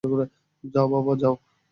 যাও, 0.63 0.87
বাবা 0.87 1.13
যাও। 1.15 1.35